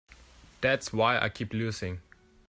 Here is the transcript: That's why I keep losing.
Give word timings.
That's 0.61 0.91
why 0.91 1.19
I 1.19 1.29
keep 1.29 1.53
losing. 1.53 2.01